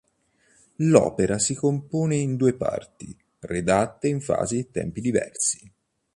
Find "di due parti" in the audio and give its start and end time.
2.25-3.15